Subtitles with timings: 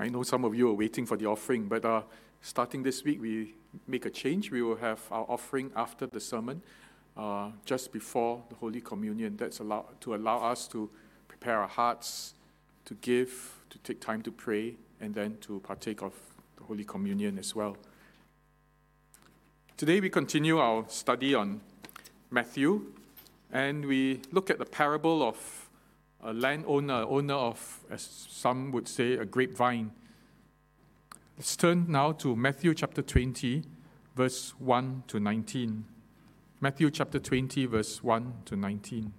[0.00, 2.02] I know some of you are waiting for the offering, but uh,
[2.40, 3.56] starting this week, we
[3.88, 4.52] make a change.
[4.52, 6.62] We will have our offering after the sermon,
[7.16, 9.36] uh, just before the Holy Communion.
[9.36, 10.88] That's allow, to allow us to
[11.26, 12.34] prepare our hearts,
[12.84, 16.14] to give, to take time to pray, and then to partake of
[16.56, 17.76] the Holy Communion as well.
[19.76, 21.60] Today, we continue our study on
[22.30, 22.92] Matthew,
[23.50, 25.67] and we look at the parable of
[26.22, 29.92] a landowner, owner of, as some would say, a grapevine.
[31.36, 33.62] Let's turn now to Matthew chapter 20,
[34.16, 35.84] verse 1 to 19.
[36.60, 39.12] Matthew chapter 20, verse 1 to 19.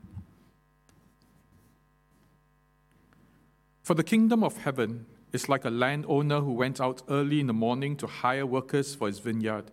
[3.82, 7.54] For the kingdom of heaven is like a landowner who went out early in the
[7.54, 9.72] morning to hire workers for his vineyard.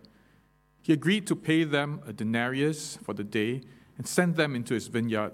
[0.81, 3.61] He agreed to pay them a denarius for the day
[3.97, 5.33] and sent them into his vineyard.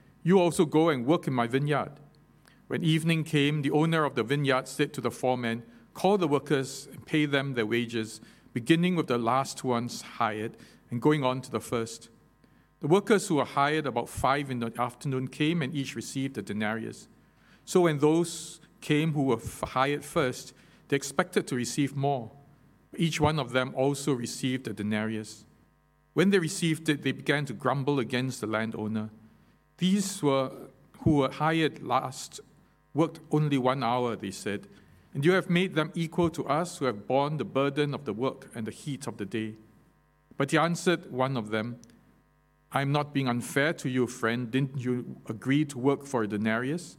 [0.23, 1.93] you also go and work in my vineyard.
[2.67, 6.87] When evening came, the owner of the vineyard said to the foreman, Call the workers
[6.91, 8.21] and pay them their wages,
[8.53, 10.55] beginning with the last ones hired
[10.89, 12.09] and going on to the first.
[12.79, 16.41] The workers who were hired about five in the afternoon came and each received a
[16.41, 17.07] denarius.
[17.65, 20.53] So when those came who were hired first,
[20.87, 22.31] they expected to receive more.
[22.97, 25.45] Each one of them also received a denarius.
[26.13, 29.09] When they received it, they began to grumble against the landowner.
[29.81, 30.51] These were
[30.99, 32.39] who were hired last
[32.93, 34.67] worked only one hour, they said,
[35.11, 38.13] and you have made them equal to us who have borne the burden of the
[38.13, 39.55] work and the heat of the day.
[40.37, 41.77] But he answered one of them,
[42.71, 44.51] I am not being unfair to you, friend.
[44.51, 46.97] Didn't you agree to work for a denarius?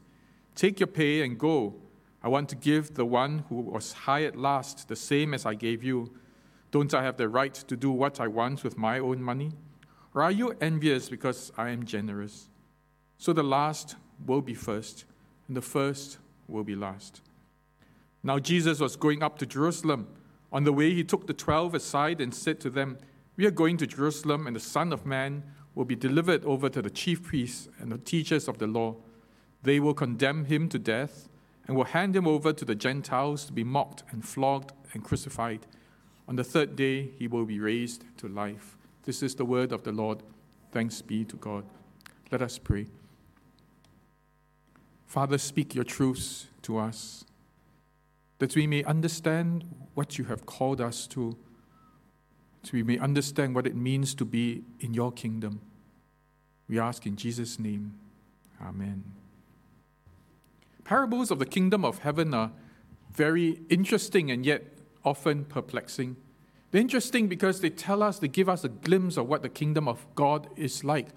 [0.57, 1.77] Take your pay and go.
[2.21, 5.85] I want to give the one who was hired last the same as I gave
[5.85, 6.13] you.
[6.73, 9.53] Don't I have the right to do what I want with my own money?
[10.17, 12.49] Or are you envious because I am generous?
[13.23, 13.95] So the last
[14.27, 15.05] will be first,
[15.47, 16.19] and the first
[16.49, 17.21] will be last.
[18.25, 20.09] Now Jesus was going up to Jerusalem.
[20.51, 22.99] On the way, he took the twelve aside and said to them,
[23.37, 25.45] We are going to Jerusalem, and the Son of Man
[25.77, 28.97] will be delivered over to the chief priests and the teachers of the law.
[29.63, 31.29] They will condemn him to death
[31.69, 35.65] and will hand him over to the Gentiles to be mocked and flogged and crucified.
[36.27, 38.77] On the third day, he will be raised to life.
[39.05, 40.25] This is the word of the Lord.
[40.73, 41.63] Thanks be to God.
[42.33, 42.89] Let us pray.
[45.13, 47.27] Father, speak your truths to us,
[48.39, 49.63] that we may understand
[49.93, 51.37] what you have called us to,
[52.63, 55.61] so we may understand what it means to be in your kingdom.
[56.67, 57.93] We ask in Jesus' name.
[58.59, 59.05] Amen.
[60.83, 62.51] Parables of the kingdom of heaven are
[63.13, 64.65] very interesting and yet
[65.05, 66.17] often perplexing.
[66.71, 69.89] They're interesting because they tell us, they give us a glimpse of what the kingdom
[69.89, 71.09] of God is like.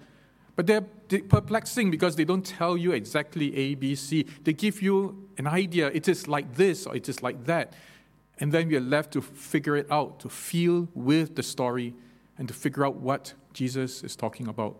[0.56, 0.80] But they're
[1.28, 4.26] perplexing because they don't tell you exactly A, B, C.
[4.42, 5.88] They give you an idea.
[5.88, 7.74] It is like this or it is like that.
[8.38, 11.94] And then we are left to figure it out, to feel with the story,
[12.38, 14.76] and to figure out what Jesus is talking about.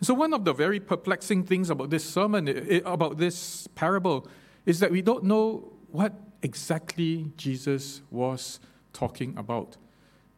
[0.00, 4.26] So, one of the very perplexing things about this sermon, eh, eh, about this parable,
[4.66, 6.12] is that we don't know what
[6.42, 8.58] exactly Jesus was
[8.92, 9.76] talking about.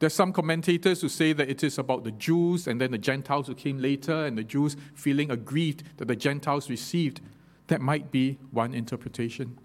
[0.05, 3.47] There's some commentators who say that it is about the Jews and then the Gentiles
[3.47, 7.23] who came later, and the Jews feeling aggrieved that the Gentiles received.
[7.69, 9.59] That might be one interpretation.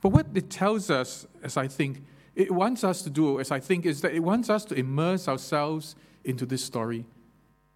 [0.00, 2.02] But what it tells us, as I think,
[2.34, 5.28] it wants us to do, as I think, is that it wants us to immerse
[5.28, 5.94] ourselves
[6.24, 7.06] into this story.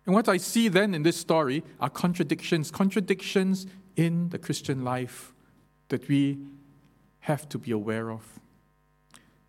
[0.04, 5.32] And what I see then in this story are contradictions, contradictions in the Christian life
[5.90, 6.40] that we
[7.20, 8.40] have to be aware of.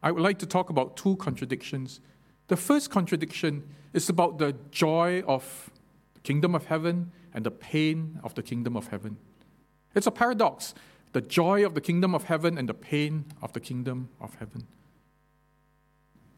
[0.03, 2.01] I would like to talk about two contradictions.
[2.49, 3.63] The first contradiction
[3.93, 5.71] is about the joy of
[6.13, 9.17] the kingdom of heaven and the pain of the kingdom of heaven.
[9.95, 10.75] It's a paradox
[11.13, 14.65] the joy of the kingdom of heaven and the pain of the kingdom of heaven.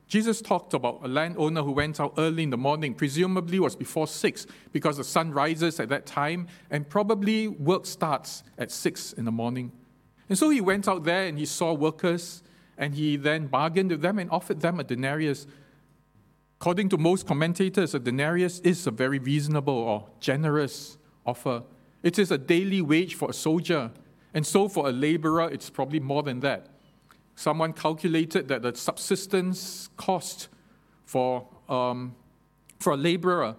[0.07, 4.05] Jesus talked about a landowner who went out early in the morning, presumably was before
[4.05, 9.23] six, because the sun rises at that time, and probably work starts at six in
[9.23, 9.71] the morning.
[10.27, 12.43] And so he went out there and he saw workers
[12.77, 15.47] and he then bargained with them and offered them a denarius.
[16.59, 21.63] According to most commentators, a denarius is a very reasonable or generous offer.
[22.03, 23.91] It is a daily wage for a soldier,
[24.33, 26.67] and so for a laborer, it's probably more than that.
[27.35, 30.47] someone calculated that the subsistence cost
[31.05, 32.15] for, um,
[32.79, 33.55] for a laborer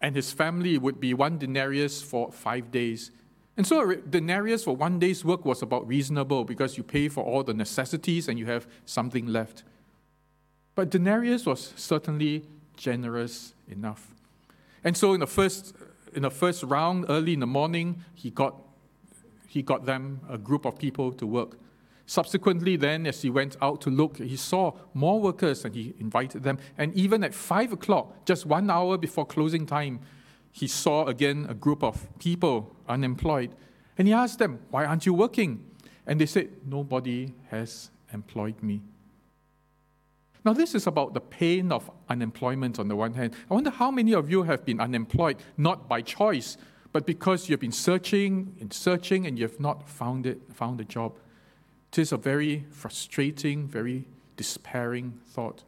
[0.00, 3.10] and his family would be one denarius for five days.
[3.56, 7.42] And so denarius for one day's work was about reasonable because you pay for all
[7.42, 9.64] the necessities and you have something left.
[10.74, 12.44] But denarius was certainly
[12.76, 14.14] generous enough.
[14.84, 15.74] And so in the first
[16.14, 18.54] in the first round, early in the morning, he got
[19.46, 21.58] he got them a group of people to work.
[22.06, 26.44] Subsequently, then, as he went out to look, he saw more workers and he invited
[26.44, 26.58] them.
[26.78, 30.00] And even at five o'clock, just one hour before closing time,
[30.56, 33.50] he saw again a group of people unemployed.
[33.98, 35.62] And he asked them, Why aren't you working?
[36.06, 38.80] And they said, Nobody has employed me.
[40.46, 43.34] Now, this is about the pain of unemployment on the one hand.
[43.50, 46.56] I wonder how many of you have been unemployed, not by choice,
[46.90, 50.84] but because you've been searching and searching and you have not found it, found a
[50.84, 51.18] job.
[51.92, 54.06] It is a very frustrating, very
[54.38, 55.64] despairing thought.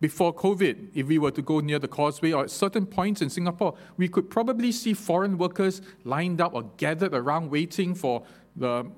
[0.00, 3.28] Before COVID, if we were to go near the causeway or at certain points in
[3.28, 8.24] Singapore, we could probably see foreign workers lined up or gathered around waiting for
[8.56, 8.90] the,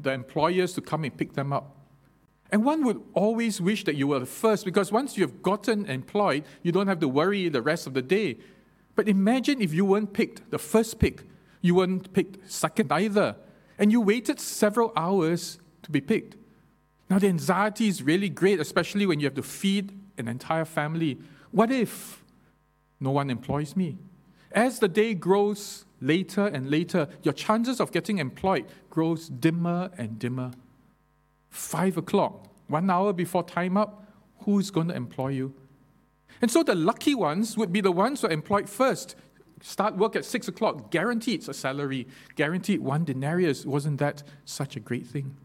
[0.00, 1.76] the employers to come and pick them up.
[2.50, 5.84] And one would always wish that you were the first because once you have gotten
[5.86, 8.38] employed, you don't have to worry the rest of the day.
[8.96, 11.22] But imagine if you weren't picked the first pick,
[11.60, 13.36] you weren't picked second either,
[13.78, 16.36] and you waited several hours to be picked.
[17.10, 21.18] Now, the anxiety is really great, especially when you have to feed an entire family.
[21.50, 22.22] What if
[23.00, 23.98] no one employs me?
[24.52, 30.18] As the day grows later and later, your chances of getting employed grows dimmer and
[30.18, 30.52] dimmer.
[31.48, 34.04] Five o'clock, one hour before time up,
[34.40, 35.54] who's going to employ you?
[36.40, 39.14] And so the lucky ones would be the ones who are employed first.
[39.62, 43.66] Start work at six o'clock, guaranteed a salary, guaranteed one denarius.
[43.66, 45.36] Wasn't that such a great thing?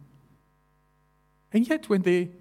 [1.51, 2.31] And yet, when they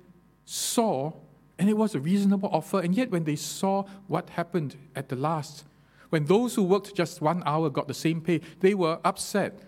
[0.44, 1.12] saw,
[1.58, 5.16] and it was a reasonable offer, and yet when they saw what happened at the
[5.16, 5.64] last,
[6.10, 9.58] when those who worked just one hour got the same pay, they were upset.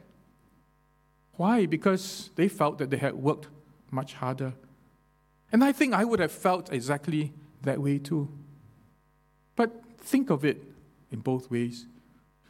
[1.34, 1.66] Why?
[1.66, 3.48] Because they felt that they had worked
[3.90, 4.54] much harder.
[5.52, 8.28] And I think I would have felt exactly that way too.
[9.54, 10.62] But think of it
[11.10, 11.86] in both ways.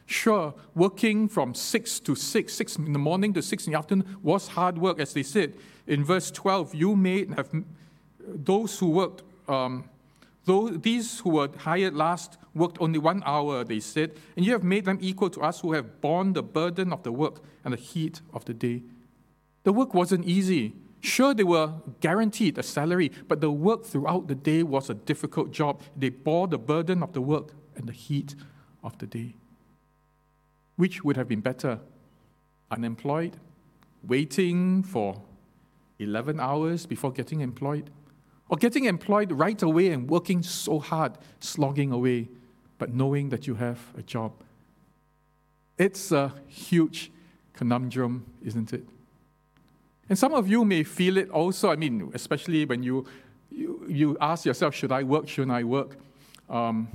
[0.05, 4.17] Sure, working from 6 to 6, 6 in the morning to 6 in the afternoon
[4.23, 5.53] was hard work, as they said.
[5.85, 7.49] In verse 12, you may have
[8.19, 9.89] those who worked, um,
[10.45, 14.63] though these who were hired last worked only one hour, they said, and you have
[14.63, 17.77] made them equal to us who have borne the burden of the work and the
[17.77, 18.83] heat of the day.
[19.63, 20.73] The work wasn't easy.
[21.01, 25.51] Sure, they were guaranteed a salary, but the work throughout the day was a difficult
[25.51, 25.81] job.
[25.95, 28.35] They bore the burden of the work and the heat
[28.83, 29.35] of the day.
[30.75, 31.79] Which would have been better?
[32.71, 33.37] Unemployed,
[34.03, 35.21] waiting for
[35.99, 37.89] 11 hours before getting employed,
[38.49, 42.29] or getting employed right away and working so hard, slogging away,
[42.77, 44.31] but knowing that you have a job.
[45.77, 47.11] It's a huge
[47.53, 48.85] conundrum, isn't it?
[50.09, 51.71] And some of you may feel it also.
[51.71, 53.05] I mean, especially when you,
[53.51, 55.27] you, you ask yourself, should I work?
[55.27, 55.97] Shouldn't I work?
[56.49, 56.87] Um,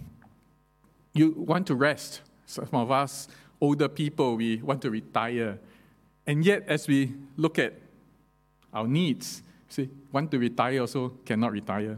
[1.13, 2.23] you want to rest.
[2.47, 3.29] Some of us,
[3.61, 5.59] older people, we want to retire.
[6.27, 7.75] And yet, as we look at
[8.73, 11.97] our needs, see, want to retire also cannot retire.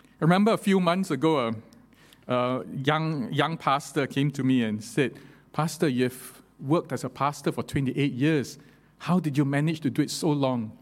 [0.00, 4.82] I remember a few months ago, a, a young, young pastor came to me and
[4.82, 5.14] said,
[5.52, 8.58] Pastor, you've worked as a pastor for 28 years.
[8.98, 10.76] How did you manage to do it so long?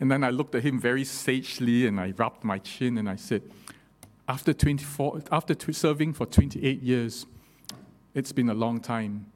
[0.00, 3.16] And then I looked at him very sagely and I rubbed my chin and I
[3.16, 3.42] said,
[4.28, 7.26] after, 24, after serving for 28 years,
[8.14, 9.26] it's been a long time.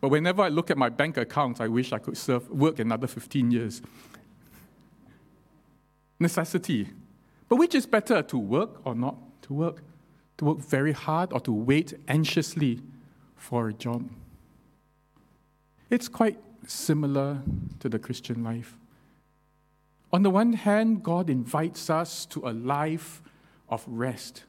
[0.00, 3.06] But whenever I look at my bank account, I wish I could serve, work another
[3.06, 3.82] 15 years.
[6.22, 6.88] Necessity.
[7.48, 9.82] But which is better, to work or not to work?
[10.38, 12.80] To work very hard or to wait anxiously
[13.36, 14.08] for a job?
[15.90, 17.42] It's quite similar
[17.80, 18.78] to the Christian life.
[20.12, 23.22] On the one hand, God invites us to a life
[23.68, 24.44] of rest.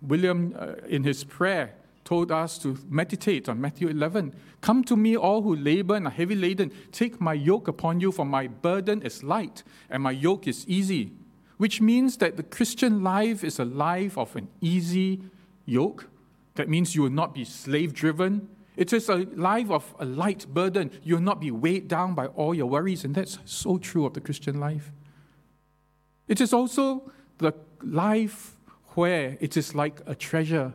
[0.00, 4.34] William, uh, in his prayer, told us to meditate on Matthew 11.
[4.60, 6.70] Come to me, all who labor and are heavy laden.
[6.92, 11.12] Take my yoke upon you, for my burden is light and my yoke is easy.
[11.56, 15.22] Which means that the Christian life is a life of an easy
[15.64, 16.08] yoke.
[16.56, 18.48] That means you will not be slave driven.
[18.76, 20.90] It is a life of a light burden.
[21.02, 24.20] You'll not be weighed down by all your worries, and that's so true of the
[24.20, 24.92] Christian life.
[26.26, 28.56] It is also the life
[28.94, 30.74] where it is like a treasure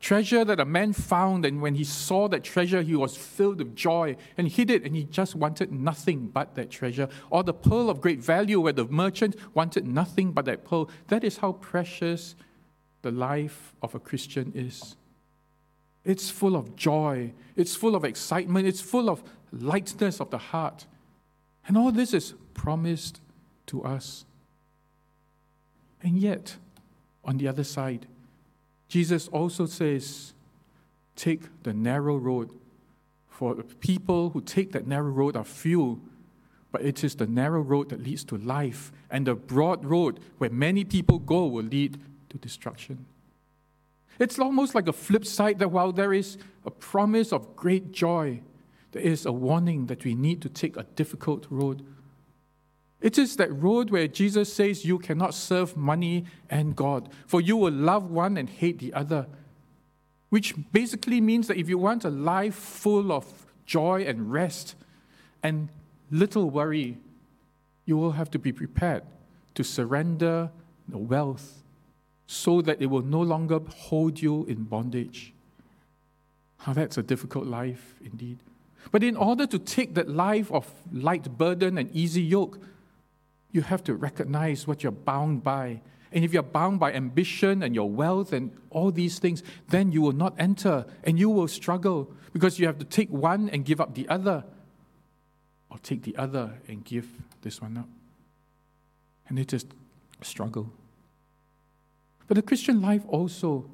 [0.00, 3.74] Treasure that a man found, and when he saw that treasure, he was filled with
[3.74, 7.08] joy and hid it, and he just wanted nothing but that treasure.
[7.30, 10.88] Or the pearl of great value, where the merchant wanted nothing but that pearl.
[11.08, 12.36] That is how precious
[13.02, 14.96] the life of a Christian is.
[16.04, 20.86] It's full of joy, it's full of excitement, it's full of lightness of the heart.
[21.66, 23.20] And all this is promised
[23.66, 24.24] to us.
[26.02, 26.56] And yet,
[27.24, 28.06] on the other side,
[28.88, 30.32] Jesus also says,
[31.14, 32.50] take the narrow road.
[33.28, 36.00] For the people who take that narrow road are few,
[36.72, 40.50] but it is the narrow road that leads to life, and the broad road where
[40.50, 41.98] many people go will lead
[42.30, 43.06] to destruction.
[44.18, 48.40] It's almost like a flip side that while there is a promise of great joy,
[48.92, 51.84] there is a warning that we need to take a difficult road.
[53.00, 57.56] It is that road where Jesus says you cannot serve money and God, for you
[57.56, 59.26] will love one and hate the other.
[60.30, 64.74] Which basically means that if you want a life full of joy and rest
[65.42, 65.68] and
[66.10, 66.98] little worry,
[67.84, 69.04] you will have to be prepared
[69.54, 70.50] to surrender
[70.88, 71.62] the wealth
[72.26, 75.32] so that it will no longer hold you in bondage.
[76.58, 78.38] How that's a difficult life indeed.
[78.90, 82.58] But in order to take that life of light burden and easy yoke,
[83.50, 85.80] you have to recognize what you're bound by.
[86.12, 90.00] And if you're bound by ambition and your wealth and all these things, then you
[90.02, 93.80] will not enter and you will struggle because you have to take one and give
[93.80, 94.44] up the other,
[95.70, 97.08] or take the other and give
[97.42, 97.88] this one up.
[99.28, 99.66] And it is
[100.22, 100.72] struggle.
[102.26, 103.70] But the Christian life also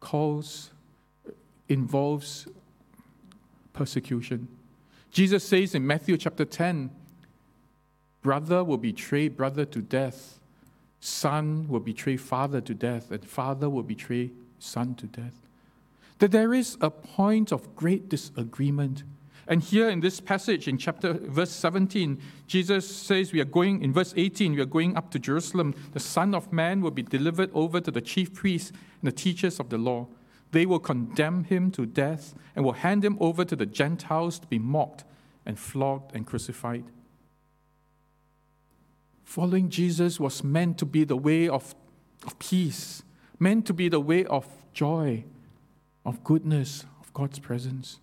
[0.00, 0.70] calls,
[1.68, 2.46] involves
[3.72, 4.48] persecution.
[5.10, 6.90] Jesus says in Matthew chapter 10,
[8.26, 10.40] Brother will betray brother to death.
[10.98, 15.46] Son will betray father to death, and father will betray son to death.
[16.18, 19.04] That there is a point of great disagreement.
[19.46, 23.92] And here in this passage, in chapter verse 17, Jesus says, We are going, in
[23.92, 25.76] verse 18, we are going up to Jerusalem.
[25.92, 29.60] The Son of Man will be delivered over to the chief priests and the teachers
[29.60, 30.08] of the law.
[30.50, 34.48] They will condemn him to death and will hand him over to the Gentiles to
[34.48, 35.04] be mocked
[35.46, 36.82] and flogged and crucified.
[39.26, 41.74] Following Jesus was meant to be the way of,
[42.24, 43.02] of peace,
[43.40, 45.24] meant to be the way of joy,
[46.06, 47.98] of goodness, of God's presence.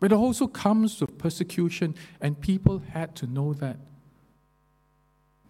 [0.00, 3.76] But it also comes with persecution, and people had to know that.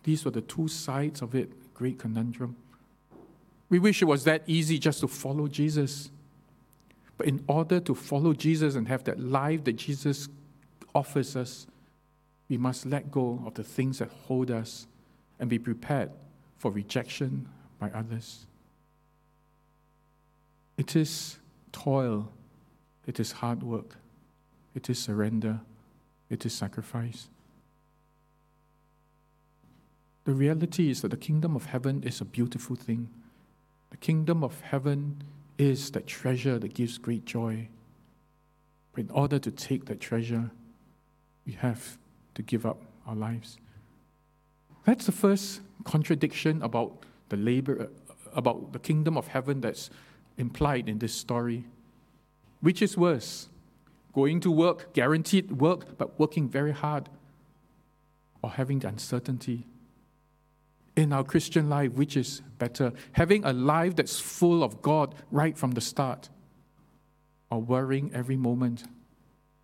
[0.04, 2.54] These were the two sides of it, great conundrum.
[3.70, 6.10] We wish it was that easy just to follow Jesus.
[7.16, 10.28] But in order to follow Jesus and have that life that Jesus
[10.94, 11.66] offers us,
[12.52, 14.86] we must let go of the things that hold us
[15.40, 16.10] and be prepared
[16.58, 18.44] for rejection by others.
[20.76, 21.38] It is
[21.72, 22.30] toil,
[23.06, 23.96] it is hard work,
[24.74, 25.60] it is surrender,
[26.28, 27.30] it is sacrifice.
[30.24, 33.08] The reality is that the kingdom of heaven is a beautiful thing.
[33.88, 35.22] The kingdom of heaven
[35.56, 37.68] is that treasure that gives great joy.
[38.92, 40.50] But in order to take that treasure,
[41.46, 41.96] we have
[42.34, 43.58] to give up our lives.
[44.84, 49.90] That's the first contradiction about the labor, uh, about the kingdom of heaven that's
[50.36, 51.64] implied in this story.
[52.60, 53.48] Which is worse?
[54.12, 57.08] Going to work, guaranteed work, but working very hard,
[58.42, 59.66] or having the uncertainty?
[60.94, 62.92] In our Christian life, which is better?
[63.12, 66.28] Having a life that's full of God right from the start,
[67.50, 68.84] or worrying every moment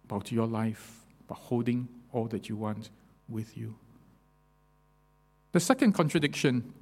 [0.04, 2.90] about your life, but holding all that you want
[3.28, 3.76] with you.
[5.52, 6.72] The second contradiction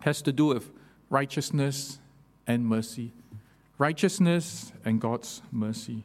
[0.00, 0.70] has to do with
[1.10, 1.98] righteousness
[2.46, 3.12] and mercy.
[3.78, 6.04] Righteousness and God's mercy.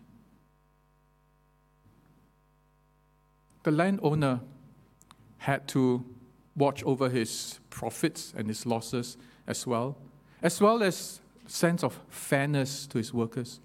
[3.63, 4.41] The landowner
[5.37, 6.03] had to
[6.55, 9.97] watch over his profits and his losses as well,
[10.41, 13.59] as well as sense of fairness to his workers.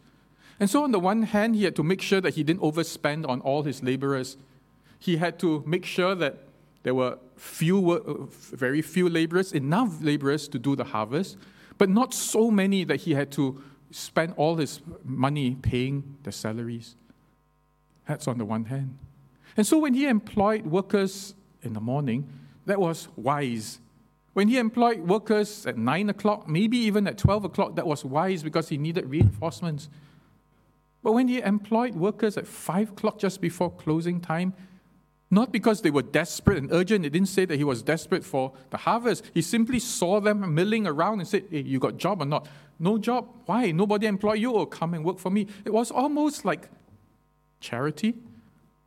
[0.59, 3.29] And so, on the one hand, he had to make sure that he didn't overspend
[3.29, 4.37] on all his laborers
[4.99, 6.39] he had to make sure that
[6.83, 8.27] there were few, uh,
[8.57, 11.37] very few laborers, enough laborers to do the harvest,
[11.79, 16.97] but not so many that he had to spend all his money paying their salaries.
[18.07, 18.99] That's on the one hand.
[19.57, 22.29] And so when he employed workers in the morning,
[22.67, 23.81] that was wise.
[24.35, 28.43] When he employed workers at 9 o'clock, maybe even at 12 o'clock, that was wise
[28.43, 29.89] because he needed reinforcements.
[31.03, 34.53] But when he employed workers at 5 o'clock just before closing time,
[35.31, 37.05] Not because they were desperate and urgent.
[37.05, 39.25] It didn't say that he was desperate for the harvest.
[39.35, 42.47] He simply saw them milling around and said, Hey, you got job or not?
[42.79, 43.29] No job.
[43.47, 43.73] Why?
[43.73, 45.49] Nobody employ you or come and work for me.
[45.65, 46.69] It was almost like
[47.59, 48.15] charity,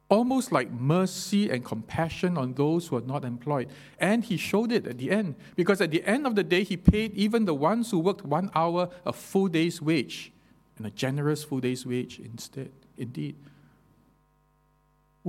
[0.08, 3.70] almost like mercy and compassion on those who are not employed.
[4.00, 6.78] And he showed it at the end, because at the end of the day, he
[6.78, 10.32] paid even the ones who worked one hour a full day's wage
[10.78, 12.72] and a generous full day's wage instead.
[12.98, 13.36] Indeed.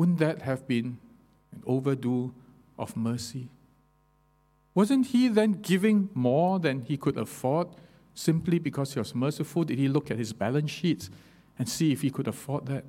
[0.00, 0.96] Wouldn't that have been
[1.52, 2.32] an overdue
[2.78, 3.50] of mercy?
[4.74, 7.68] Wasn't he then giving more than he could afford
[8.14, 9.62] simply because he was merciful?
[9.62, 11.10] Did he look at his balance sheets
[11.58, 12.84] and see if he could afford that?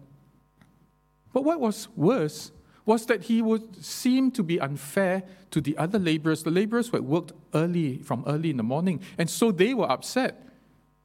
[1.34, 2.53] But what was worse
[2.86, 6.96] was that he would seem to be unfair to the other laborers, the laborers who
[6.96, 10.48] had worked early from early in the morning, and so they were upset.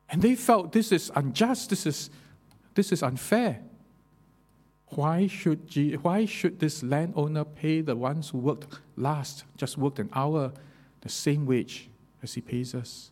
[0.09, 2.11] And they felt this is unjust, this is,
[2.77, 3.61] this is unfair.
[4.91, 5.71] Why should,
[6.03, 10.53] why should this landowner pay the ones who worked last, just worked an hour,
[11.01, 11.91] the same wage
[12.23, 13.11] as he pays us?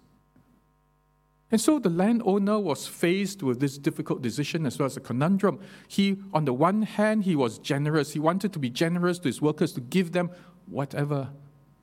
[1.50, 5.60] And so the landowner was faced with this difficult decision as well as a conundrum.
[5.86, 8.12] He, on the one hand, he was generous.
[8.12, 10.30] He wanted to be generous to his workers to give them
[10.66, 11.30] whatever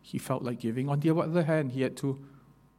[0.02, 0.90] he felt like giving.
[0.90, 2.20] On the other hand, he had to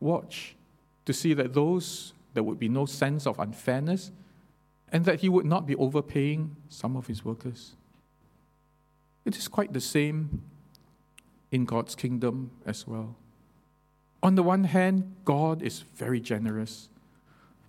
[0.01, 0.57] watch
[1.05, 4.11] to see that those there would be no sense of unfairness
[4.93, 7.73] and that he would not be overpaying some of his workers.
[9.25, 10.43] It is quite the same
[11.51, 13.17] in God's kingdom as well.
[14.23, 16.89] On the one hand, God is very generous.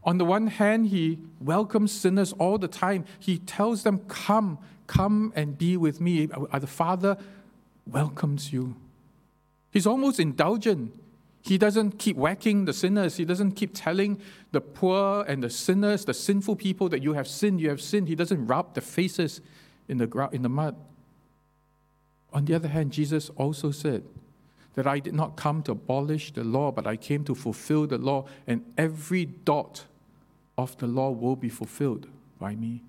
[0.03, 3.05] On the one hand, He welcomes sinners all the time.
[3.19, 6.29] He tells them, Come, come and be with me.
[6.31, 7.17] Uh, the Father
[7.87, 8.75] welcomes you.
[9.71, 10.93] He's almost indulgent.
[11.43, 13.17] He doesn't keep whacking the sinners.
[13.17, 14.21] He doesn't keep telling
[14.53, 18.07] the poor and the sinners, the sinful people, that you have sinned, you have sinned.
[18.07, 19.41] He doesn't rub their faces
[19.89, 20.77] in the, ground, in the mud.
[22.31, 24.03] On the other hand, Jesus also said,
[24.75, 27.97] that I did not come to abolish the law, but I came to fulfill the
[27.97, 29.85] law, and every dot
[30.57, 32.07] of the law will be fulfilled
[32.39, 32.83] by me.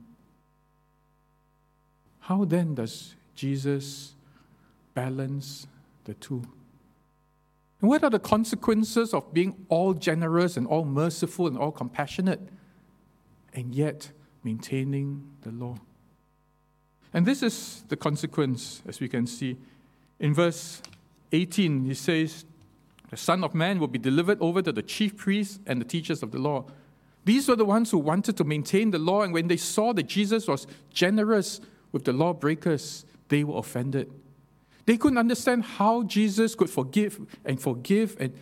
[2.21, 4.15] How then does Jesus
[4.95, 5.67] balance
[6.05, 6.45] the two?
[7.85, 12.41] And what are the consequences of being all generous and all merciful and all compassionate,
[13.53, 14.11] and yet
[14.43, 15.77] maintaining the law?
[17.13, 19.59] And this is the consequence, as we can see
[20.19, 20.81] in verse
[21.33, 22.47] 18, he says,
[23.11, 26.23] The Son of Man will be delivered over to the chief priests and the teachers
[26.23, 26.65] of the law.
[27.27, 30.05] These were the ones who wanted to maintain the law, and when they saw that
[30.05, 31.61] Jesus was generous
[31.93, 34.11] with the lawbreakers, they were offended.
[34.87, 38.35] They couldn't understand how Jesus could forgive and forgive and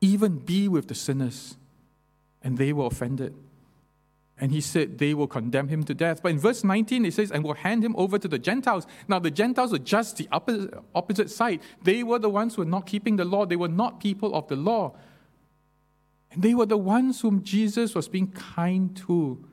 [0.00, 1.56] even be with the sinners,
[2.42, 3.34] and they were offended.
[4.38, 6.20] And he said they will condemn him to death.
[6.22, 8.86] But in verse 19, it says, and will hand him over to the Gentiles.
[9.06, 11.60] Now, the Gentiles were just the opposite, opposite side.
[11.84, 14.48] They were the ones who were not keeping the law, they were not people of
[14.48, 14.96] the law.
[16.32, 19.44] And they were the ones whom Jesus was being kind to.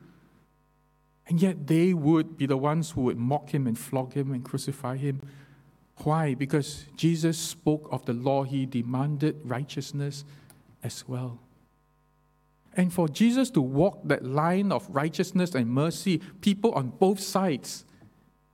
[1.28, 4.44] And yet they would be the ones who would mock him and flog him and
[4.44, 5.22] crucify him.
[6.04, 6.34] Why?
[6.34, 10.24] Because Jesus spoke of the law, he demanded righteousness
[10.84, 11.40] as well.
[12.76, 17.84] And for Jesus to walk that line of righteousness and mercy, people on both sides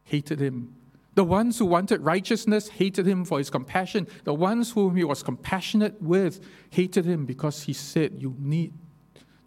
[0.03, 0.75] hated him.
[1.13, 4.07] The ones who wanted righteousness hated him for his compassion.
[4.23, 8.73] The ones whom he was compassionate with hated him because he said, You need,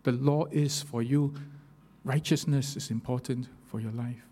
[0.02, 1.34] the law is for you.
[2.04, 4.27] Righteousness is important for your life.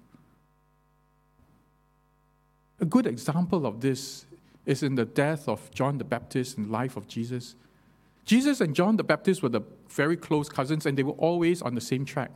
[2.81, 4.27] A good example of this
[4.67, 7.55] is in the death of John the Baptist and life of Jesus.
[8.25, 11.75] Jesus and John the Baptist were the very close cousins, and they were always on
[11.75, 12.33] the same track.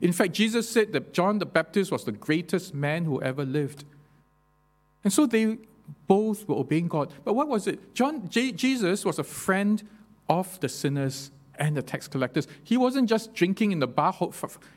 [0.00, 3.84] In fact, Jesus said that John the Baptist was the greatest man who ever lived.
[5.04, 5.58] And so they
[6.06, 7.12] both were obeying God.
[7.24, 7.94] But what was it?
[7.94, 9.82] John, J- Jesus was a friend
[10.28, 12.48] of the sinners and the tax collectors.
[12.64, 14.14] He wasn't just drinking in the bar,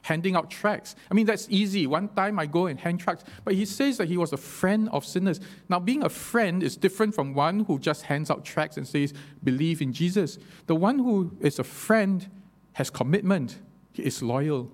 [0.04, 0.96] handing out tracts.
[1.10, 1.88] I mean, that's easy.
[1.88, 3.24] One time I go and hand tracts.
[3.44, 5.40] But he says that he was a friend of sinners.
[5.70, 9.14] Now, being a friend is different from one who just hands out tracts and says,
[9.44, 10.38] believe in Jesus.
[10.68, 12.30] The one who is a friend
[12.74, 13.58] has commitment,
[13.94, 14.72] he is loyal.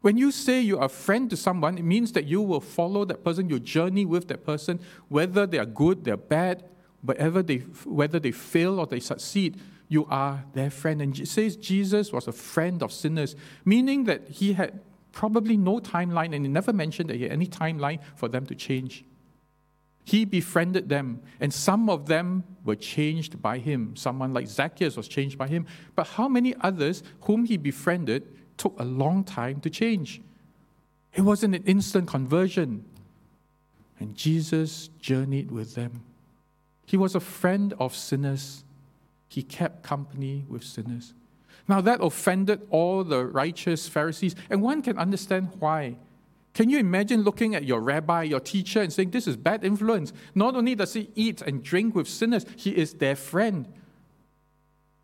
[0.00, 3.04] When you say you are a friend to someone, it means that you will follow
[3.04, 6.64] that person, you journey with that person, whether they are good, they're bad,
[7.02, 9.60] whatever they, whether they fail or they succeed
[9.90, 11.02] you are their friend.
[11.02, 14.80] And it says Jesus was a friend of sinners, meaning that he had
[15.12, 18.54] probably no timeline, and he never mentioned that he had any timeline for them to
[18.54, 19.04] change.
[20.04, 23.96] He befriended them, and some of them were changed by him.
[23.96, 25.66] Someone like Zacchaeus was changed by him.
[25.96, 30.22] But how many others whom he befriended took a long time to change?
[31.14, 32.84] It wasn't an instant conversion.
[33.98, 36.04] And Jesus journeyed with them.
[36.86, 38.62] He was a friend of sinners.
[39.30, 41.14] He kept company with sinners.
[41.68, 45.98] Now, that offended all the righteous Pharisees, and one can understand why.
[46.52, 50.12] Can you imagine looking at your rabbi, your teacher, and saying, This is bad influence?
[50.34, 53.72] Not only does he eat and drink with sinners, he is their friend.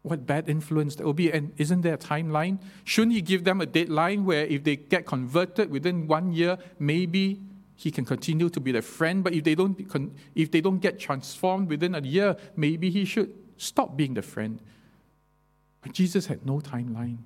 [0.02, 1.30] What bad influence that will be.
[1.32, 2.58] And isn't there a timeline?
[2.82, 7.40] Shouldn't he give them a deadline where if they get converted within one year, maybe
[7.76, 9.22] he can continue to be their friend?
[9.22, 9.80] But if they don't,
[10.34, 14.61] if they don't get transformed within a year, maybe he should stop being the friend.
[15.83, 17.19] But Jesus had no timeline.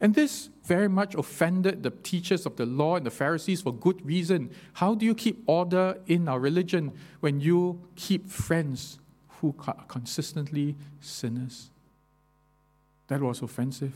[0.00, 4.04] And this very much offended the teachers of the law and the Pharisees for good
[4.04, 4.50] reason.
[4.74, 8.98] How do you keep order in our religion when you keep friends
[9.40, 11.70] who are consistently sinners?
[13.08, 13.94] That was offensive.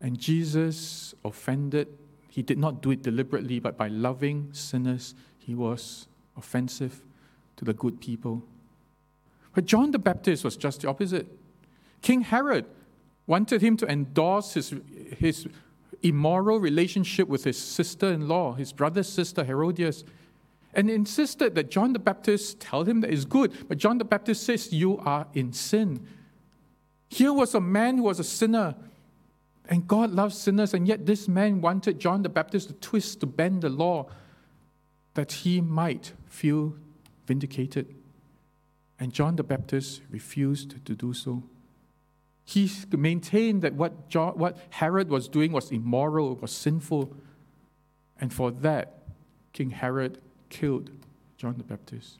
[0.00, 1.88] And Jesus offended,
[2.28, 6.06] he did not do it deliberately, but by loving sinners, he was
[6.36, 7.02] offensive
[7.56, 8.42] to the good people.
[9.58, 11.26] But John the Baptist was just the opposite.
[12.00, 12.64] King Herod
[13.26, 14.72] wanted him to endorse his,
[15.16, 15.48] his
[16.00, 20.04] immoral relationship with his sister in law, his brother's sister, Herodias,
[20.74, 23.66] and insisted that John the Baptist tell him that it's good.
[23.66, 26.06] But John the Baptist says, You are in sin.
[27.08, 28.76] Here was a man who was a sinner,
[29.68, 33.26] and God loves sinners, and yet this man wanted John the Baptist to twist, to
[33.26, 34.08] bend the law,
[35.14, 36.76] that he might feel
[37.26, 37.97] vindicated.
[39.00, 41.44] And John the Baptist refused to do so.
[42.44, 47.14] He maintained that what, John, what Herod was doing was immoral, was sinful.
[48.20, 49.02] And for that,
[49.52, 50.90] King Herod killed
[51.36, 52.18] John the Baptist.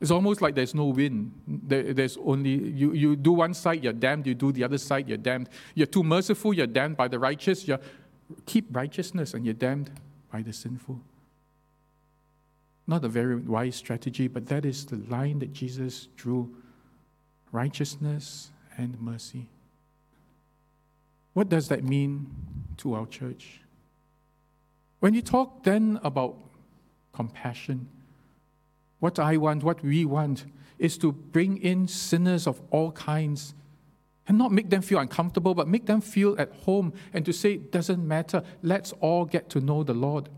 [0.00, 1.32] It's almost like there's no win.
[1.46, 4.26] There, there's only, you, you do one side, you're damned.
[4.26, 5.48] You do the other side, you're damned.
[5.74, 7.66] You're too merciful, you're damned by the righteous.
[7.66, 7.78] You
[8.44, 9.90] keep righteousness and you're damned
[10.30, 11.00] by the sinful.
[12.86, 16.54] Not a very wise strategy, but that is the line that Jesus drew
[17.50, 19.48] righteousness and mercy.
[21.32, 22.28] What does that mean
[22.78, 23.60] to our church?
[25.00, 26.36] When you talk then about
[27.12, 27.88] compassion,
[29.00, 30.46] what I want, what we want,
[30.78, 33.54] is to bring in sinners of all kinds
[34.28, 37.54] and not make them feel uncomfortable, but make them feel at home and to say,
[37.54, 40.28] it doesn't matter, let's all get to know the Lord.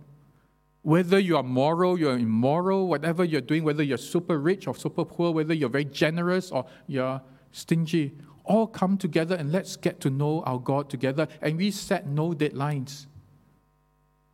[0.89, 5.05] Whether you are moral, you're immoral, whatever you're doing, whether you're super rich or super
[5.05, 7.21] poor, whether you're very generous or you're
[7.53, 11.29] stingy, all come together and let's get to know our God together.
[11.43, 13.05] And we set no deadlines.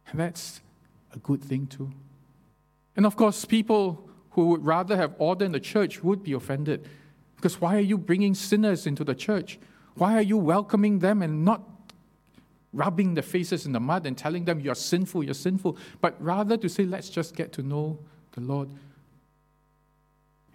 [0.06, 0.60] And that's
[1.12, 1.90] a good thing too.
[2.94, 6.88] And of course, people who would rather have order in the church would be offended.
[7.34, 9.58] Because why are you bringing sinners into the church?
[9.96, 11.73] Why are you welcoming them and not
[12.74, 16.56] rubbing their faces in the mud and telling them you're sinful, you're sinful, but rather
[16.56, 17.98] to say, let's just get to know
[18.32, 18.68] the Lord.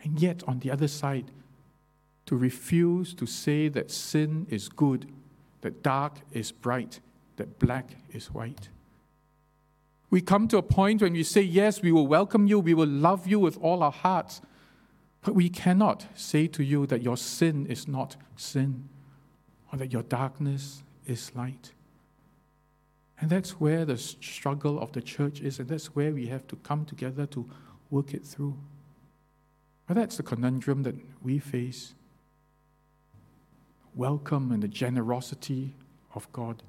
[0.04, 1.32] And yet, on the other side,
[2.26, 5.12] to refuse to say that sin is good,
[5.62, 7.00] that dark is bright,
[7.38, 8.70] that black is white.
[10.10, 12.88] We come to a point when we say, Yes, we will welcome you, we will
[12.88, 14.42] love you with all our hearts,
[15.22, 18.90] but we cannot say to you that your sin is not sin
[19.72, 21.74] or that your darkness is light.
[23.22, 26.56] And that's where the struggle of the church is, and that's where we have to
[26.58, 27.50] come together to
[27.90, 28.58] work it through.
[29.88, 31.94] But that's the conundrum that we face.
[33.94, 35.76] Welcome and the generosity
[36.16, 36.64] of God,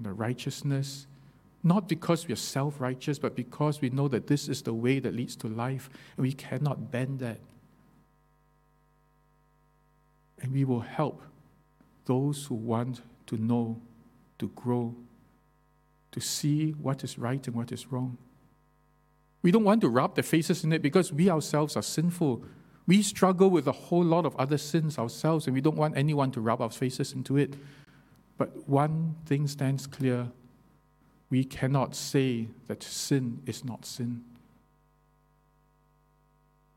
[0.00, 1.06] the righteousness,
[1.62, 4.98] not because we are self righteous, but because we know that this is the way
[4.98, 7.38] that leads to life, and we cannot bend that.
[10.40, 11.22] And we will help
[12.04, 13.80] those who want to know,
[14.40, 14.96] to grow,
[16.12, 18.18] to see what is right and what is wrong.
[19.42, 22.44] We don't want to rub their faces in it because we ourselves are sinful.
[22.86, 26.30] We struggle with a whole lot of other sins ourselves, and we don't want anyone
[26.32, 27.54] to rub our faces into it.
[28.38, 30.28] But one thing stands clear
[31.30, 34.22] we cannot say that sin is not sin.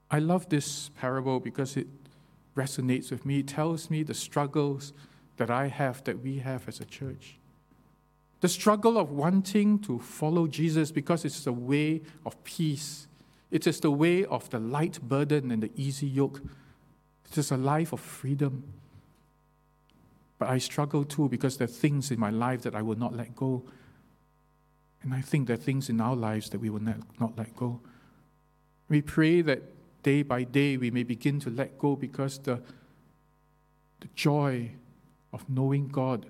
[0.09, 1.87] I love this parable because it
[2.55, 3.39] resonates with me.
[3.39, 4.93] It tells me the struggles
[5.37, 7.37] that I have, that we have as a church.
[8.41, 13.07] The struggle of wanting to follow Jesus because it's the way of peace.
[13.49, 16.41] It is the way of the light burden and the easy yoke.
[17.31, 18.63] It is a life of freedom.
[20.37, 23.15] But I struggle too because there are things in my life that I will not
[23.15, 23.63] let go.
[25.01, 27.79] And I think there are things in our lives that we will not, let go.
[28.89, 29.61] We pray that
[30.03, 32.61] day by day we may begin to let go because the,
[34.01, 34.71] the joy
[35.31, 36.25] of knowing God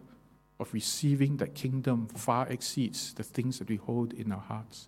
[0.59, 4.87] of receiving that kingdom far exceeds the things that we hold in our hearts.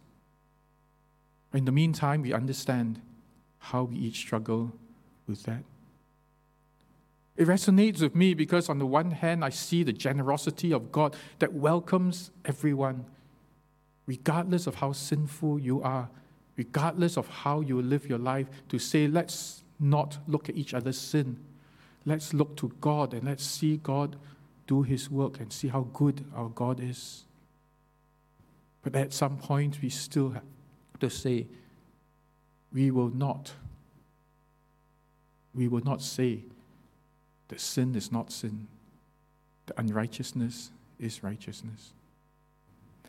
[1.54, 3.02] In the meantime, we understand
[3.58, 4.72] how we each struggle
[5.28, 5.64] with that.
[7.36, 11.16] It resonates with me because, on the one hand, I see the generosity of God
[11.40, 13.06] that welcomes everyone,
[14.06, 16.10] regardless of how sinful you are,
[16.56, 20.98] regardless of how you live your life, to say, let's not look at each other's
[20.98, 21.38] sin.
[22.06, 24.16] Let's look to God and let's see God
[24.68, 27.24] do His work and see how good our God is.
[28.84, 30.44] But at some point, we still have
[31.00, 31.48] to say,
[32.72, 33.54] we will not.
[35.54, 36.44] We will not say,
[37.48, 38.68] that sin is not sin,
[39.66, 41.94] that unrighteousness is righteousness.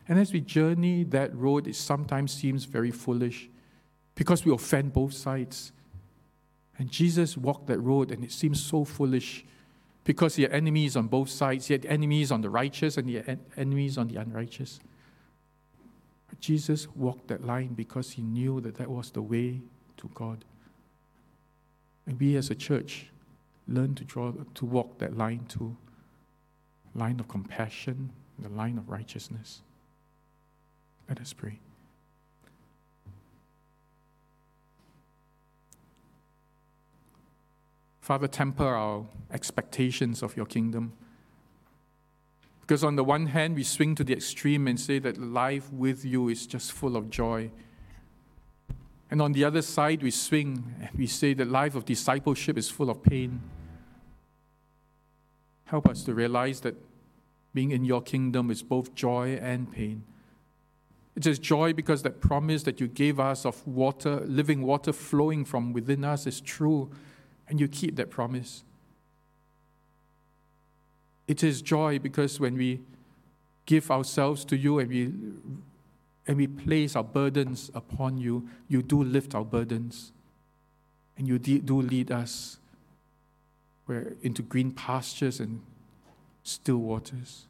[0.06, 3.50] And as we journey that road, it sometimes seems very foolish
[4.14, 5.72] because we offend both sides.
[6.78, 9.44] And Jesus walked that road, and it seems so foolish
[10.08, 11.66] because he had enemies on both sides.
[11.66, 14.80] He had enemies on the righteous and he had enemies on the unrighteous.
[16.30, 19.60] But Jesus walked that line because he knew that that was the way
[19.98, 20.46] to God.
[22.06, 23.08] And we as a church,
[23.66, 25.76] learn to draw to walk that line too
[26.94, 29.60] line of compassion the line of righteousness
[31.06, 31.60] let us pray
[38.08, 40.94] father temper our expectations of your kingdom.
[42.62, 46.06] Because on the one hand we swing to the extreme and say that life with
[46.06, 47.50] you is just full of joy.
[49.10, 52.70] And on the other side we swing and we say that life of discipleship is
[52.70, 53.42] full of pain.
[55.66, 56.76] Help us to realize that
[57.52, 60.02] being in your kingdom is both joy and pain.
[61.14, 65.44] It is joy because that promise that you gave us of water, living water flowing
[65.44, 66.90] from within us is true,
[67.48, 68.62] and you keep that promise.
[71.26, 72.80] It is joy because when we
[73.66, 75.12] give ourselves to you and we,
[76.26, 80.12] and we place our burdens upon you, you do lift our burdens,
[81.16, 82.58] and you do lead us
[83.86, 85.62] where into green pastures and
[86.42, 87.46] still waters.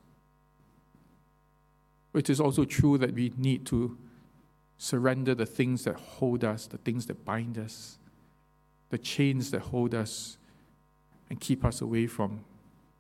[2.14, 3.98] It is also true that we need to
[4.78, 7.97] surrender the things that hold us, the things that bind us,
[8.90, 10.38] the chains that hold us
[11.28, 12.44] and keep us away from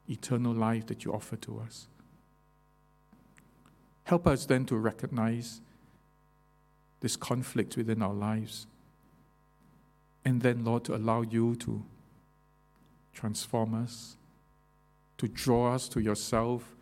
[0.08, 1.86] eternal life that you offer to us.
[4.04, 5.60] Help us then to recognize
[7.00, 8.66] this conflict within our lives.
[10.24, 11.84] And then, Lord, to allow you to
[13.12, 14.16] transform us,
[15.18, 16.74] to draw us to yourself,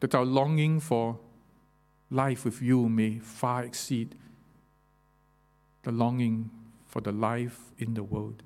[0.00, 1.18] that our longing for
[2.10, 4.14] life with you may far exceed
[5.82, 6.50] the longing
[6.94, 8.44] for the life in the world.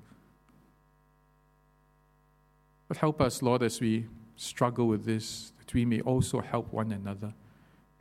[2.87, 4.07] But help us, Lord, as we
[4.37, 7.35] struggle with this, that we may also help one another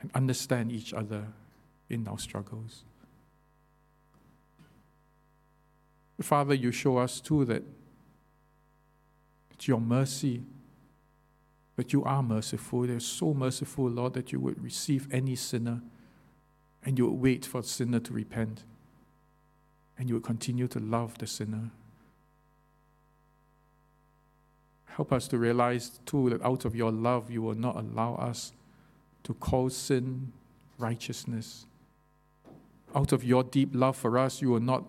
[0.01, 1.27] and understand each other
[1.91, 2.85] in our struggles.
[6.23, 7.63] Father, you show us too that
[9.51, 10.45] it's your mercy
[11.77, 12.87] that you are merciful.
[12.87, 15.83] You're so merciful, Lord, that you would receive any sinner
[16.87, 18.65] and you would wait for the sinner to repent
[19.99, 21.71] and you would continue to love the sinner.
[24.87, 28.53] Help us to realize, too, that out of your love, you will not allow us
[29.25, 30.33] to call sin
[30.79, 31.67] righteousness.
[32.95, 34.85] Out of your deep love for us, you will not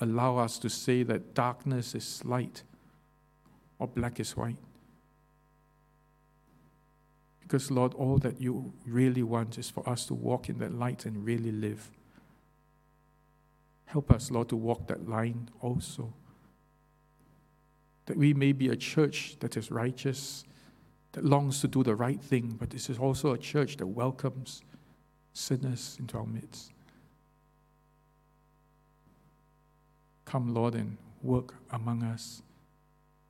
[0.00, 2.62] allow us to say that darkness is light
[3.78, 4.56] or black is white.
[7.40, 11.04] Because, Lord, all that you really want is for us to walk in that light
[11.04, 11.90] and really live.
[13.90, 16.12] Help us, Lord, to walk that line also.
[18.06, 20.44] That we may be a church that is righteous,
[21.10, 24.62] that longs to do the right thing, but this is also a church that welcomes
[25.32, 26.70] sinners into our midst.
[30.24, 32.42] Come, Lord, and work among us.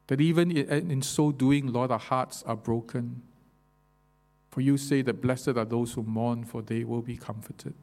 [0.09, 3.23] That even in so doing, Lord, our hearts are broken.
[4.51, 7.75] For you say that blessed are those who mourn, for they will be comforted.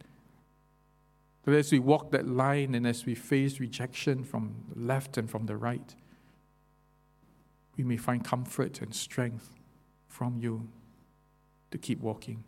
[1.47, 5.31] That as we walk that line and as we face rejection from the left and
[5.31, 5.95] from the right,
[7.77, 9.49] we may find comfort and strength
[10.09, 10.67] from you
[11.71, 12.43] to keep walking.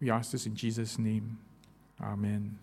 [0.00, 1.38] We ask this in Jesus' name.
[2.02, 2.58] Amen.